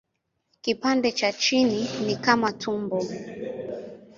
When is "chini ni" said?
1.33-2.15